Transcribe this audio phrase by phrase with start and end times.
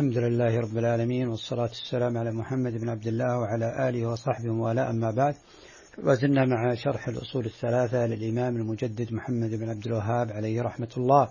[0.00, 4.90] الحمد لله رب العالمين والصلاة والسلام على محمد بن عبد الله وعلى آله وصحبه ولا
[4.90, 5.34] أما بعد
[6.04, 11.28] وزلنا مع شرح الأصول الثلاثة للإمام المجدد محمد بن عبد الوهاب عليه رحمة الله.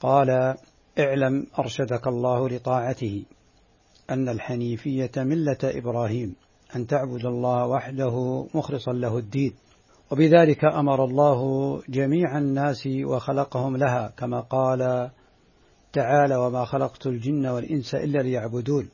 [0.00, 0.54] قال
[0.98, 3.24] اعلم أرشدك الله لطاعته
[4.10, 6.34] أن الحنيفية ملة إبراهيم
[6.76, 9.52] أن تعبد الله وحده مخلصا له الدين
[10.12, 11.40] وبذلك أمر الله
[11.88, 15.10] جميع الناس وخلقهم لها كما قال
[15.96, 18.88] تعالى وما خلقت الجن والإنس إلا ليعبدون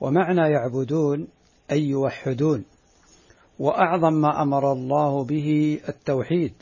[0.00, 1.28] ومعنى يعبدون
[1.72, 2.64] أي يوحدون
[3.58, 6.52] وأعظم ما أمر الله به التوحيد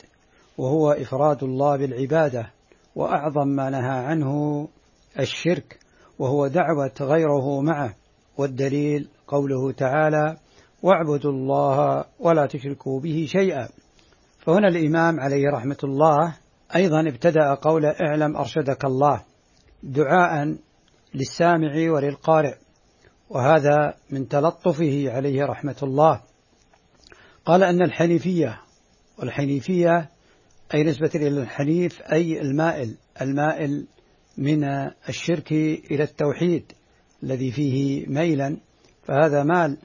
[0.57, 2.51] وهو إفراد الله بالعبادة
[2.95, 4.67] وأعظم ما نهى عنه
[5.19, 5.79] الشرك
[6.19, 7.95] وهو دعوة غيره معه
[8.37, 10.37] والدليل قوله تعالى
[10.83, 13.69] واعبدوا الله ولا تشركوا به شيئا
[14.39, 16.35] فهنا الإمام عليه رحمة الله
[16.75, 19.32] أيضا ابتدأ قول اعلم أرشدك الله
[19.83, 20.57] دعاء
[21.13, 22.55] للسامع وللقارئ.
[23.29, 26.21] وهذا من تلطفه عليه رحمة الله.
[27.45, 28.61] قال أن الحنيفية
[29.19, 30.09] والحنيفية
[30.73, 33.87] أي نسبة إلى الحنيف أي المائل المائل
[34.37, 34.63] من
[35.09, 35.51] الشرك
[35.91, 36.71] إلى التوحيد
[37.23, 38.57] الذي فيه ميلا.
[39.03, 39.77] فهذا مال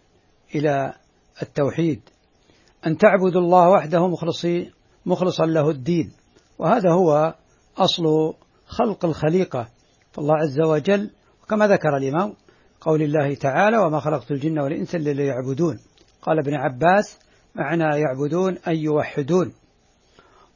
[0.55, 0.95] إلى
[1.43, 2.01] التوحيد.
[2.87, 4.71] أن تعبد الله وحده مخلصي
[5.07, 6.13] مخلصا له الدين.
[6.59, 7.35] وهذا هو
[7.77, 8.35] أصل
[8.67, 9.69] خلق الخليقة.
[10.19, 11.11] فالله عز وجل
[11.49, 12.35] كما ذكر الإمام
[12.81, 15.79] قول الله تعالى وما خلقت الجن والإنس إلا ليعبدون
[16.23, 17.19] قال ابن عباس
[17.55, 19.53] معنى يعبدون أي يوحدون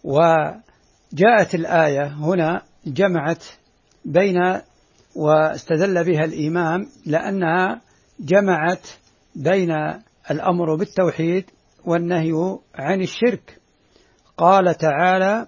[0.04, 3.44] وجاءت الآية هنا جمعت
[4.04, 4.60] بين
[5.16, 7.80] واستدل بها الإمام لأنها
[8.20, 8.88] جمعت
[9.34, 9.70] بين
[10.30, 11.44] الأمر بالتوحيد
[11.84, 13.58] والنهي عن الشرك.
[14.36, 15.46] قال تعالى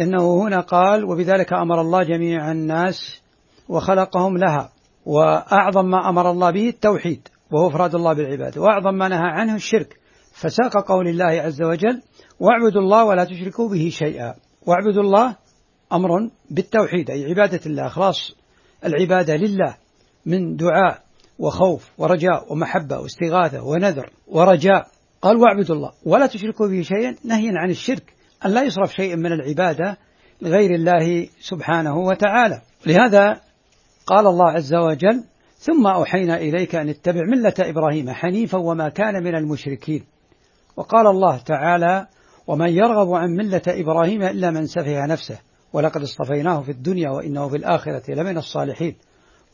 [0.00, 3.23] إنه هنا قال وبذلك أمر الله جميع الناس
[3.68, 4.72] وخلقهم لها
[5.06, 9.96] وأعظم ما أمر الله به التوحيد وهو إفراد الله بالعبادة وأعظم ما نهى عنه الشرك.
[10.32, 12.02] فساق قول الله عز وجل
[12.40, 14.34] واعبدوا الله ولا تشركوا به شيئا.
[14.66, 15.36] واعبدوا الله
[15.92, 16.08] أمر
[16.50, 18.36] بالتوحيد أي عبادة الله إخلاص
[18.84, 19.76] العبادة لله
[20.26, 21.02] من دعاء
[21.38, 24.86] وخوف ورجاء ومحبة واستغاثة ونذر ورجاء.
[25.22, 27.16] قال واعبدوا الله ولا تشركوا به شيئا.
[27.24, 28.14] نهيا عن الشرك
[28.46, 29.96] أن لا يصرف شيء من العبادة
[30.42, 32.62] لغير الله سبحانه وتعالى.
[32.86, 33.40] لهذا
[34.06, 35.24] قال الله عز وجل
[35.58, 40.04] ثم أوحينا إليك أن اتبع ملة إبراهيم حنيفا وما كان من المشركين.
[40.76, 42.06] وقال الله تعالى
[42.46, 45.38] ومن يرغب عن ملة إبراهيم إلا من سفه نفسه
[45.72, 48.96] ولقد اصطفيناه في الدنيا وإنه في الآخرة لمن الصالحين.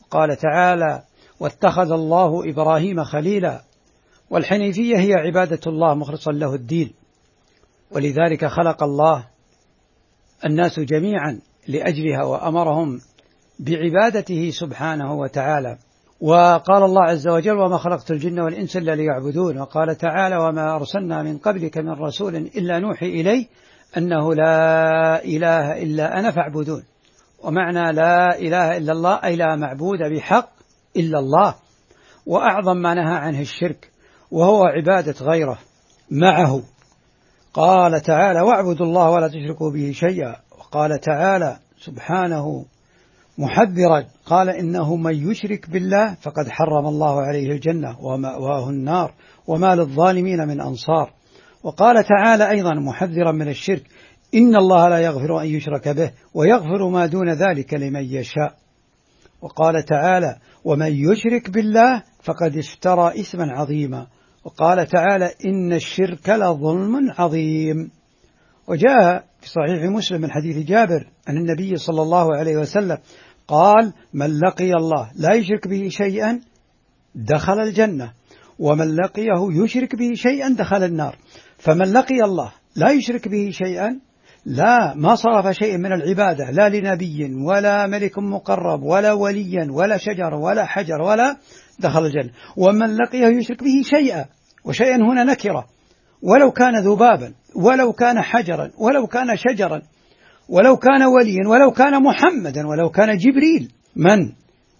[0.01, 1.03] وقال تعالى
[1.39, 3.61] واتخذ الله إبراهيم خليلا
[4.29, 6.93] والحنيفية هي عبادة الله مخلصا له الدين.
[7.91, 9.27] ولذلك خلق الله
[10.45, 12.99] الناس جميعا لأجلها وأمرهم
[13.61, 15.77] بعبادته سبحانه وتعالى.
[16.21, 21.37] وقال الله عز وجل وما خلقت الجن والإنس إلا ليعبدون وقال تعالى وما أرسلنا من
[21.37, 23.47] قبلك من رسول إلا نوحي إليه
[23.97, 26.83] أنه لا إله إلا أنا فاعبدون
[27.43, 30.49] ومعنى لا إله إلا الله أي لا معبود بحق
[30.97, 31.55] إلا الله.
[32.25, 33.91] وأعظم ما نهى عنه الشرك
[34.31, 35.59] وهو عبادة غيره
[36.11, 36.61] معه.
[37.53, 42.65] قال تعالى واعبدوا الله ولا تشركوا به شيئا وقال تعالى سبحانه
[43.41, 44.05] محذرا.
[44.25, 49.13] قال إنه من يشرك بالله فقد حرم الله عليه الجنة ومأواه النار
[49.47, 51.13] وما للظالمين من أنصار.
[51.63, 53.83] وقال تعالى أيضا محذرا من الشرك
[54.35, 58.53] إن الله لا يغفر أن يشرك به ويغفر ما دون ذلك لمن يشاء.
[59.41, 64.07] وقال تعالى ومن يشرك بالله فقد افترى إثما عظيما.
[64.45, 67.91] وقال تعالى إن الشرك لظلم عظيم.
[68.67, 72.97] وجاء في صحيح مسلم من حديث جابر أن النبي صلى الله عليه وسلم
[73.51, 76.39] قال من لقي الله لا يشرك به شيئا
[77.15, 78.11] دخل الجنة
[78.59, 81.15] ومن لقيه يشرك به شيئا دخل النار.
[81.57, 83.99] فمن لقي الله لا يشرك به شيئا
[84.45, 90.33] لا ما صرف شيء من العبادة لا لنبي ولا ملك مقرب ولا وليا ولا شجر
[90.33, 91.37] ولا حجر ولا
[91.79, 92.31] دخل الجنة.
[92.57, 94.25] ومن لقيه يشرك به شيئا
[94.65, 95.65] وشيئا هنا نكرة.
[96.21, 99.81] ولو كان ذبابا ولو كان حجرا ولو كان شجرا
[100.51, 103.71] ولو كان وليا ولو كان محمدا ولو كان جبريل.
[103.95, 104.31] من؟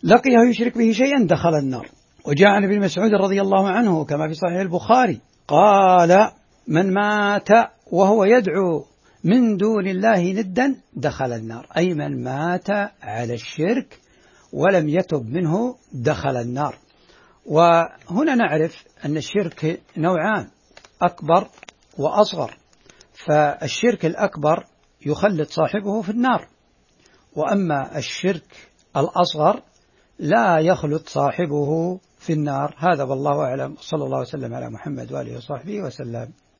[0.03, 1.89] لقيه يشرك به شيئا دخل النار.
[2.27, 5.21] وجاء عن ابن مسعود رضي الله عنه كما في صحيح البخاري.
[5.47, 6.31] قال
[6.67, 7.49] من مات
[7.91, 8.85] وهو يدعو
[9.23, 11.67] من دون الله ندا دخل النار.
[11.77, 12.69] أي من مات
[13.01, 13.99] على الشرك
[14.53, 16.75] ولم يتب منه دخل النار.
[17.45, 20.47] وهنا نعرف أن الشرك نوعان
[21.01, 21.47] أكبر
[21.97, 22.57] وأصغر.
[23.25, 24.63] فالشرك الأكبر
[25.05, 26.47] يخلد صاحبه في النار.
[27.35, 29.61] وأما الشرك الأصغر
[30.19, 32.75] لا يخلط صاحبه في النار.
[32.77, 33.75] هذا والله أعلم.
[33.79, 36.31] صلى الله وسلم على محمد وآله وصحبه وسلم.